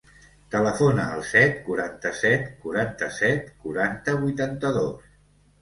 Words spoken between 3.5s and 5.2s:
quaranta, vuitanta-dos.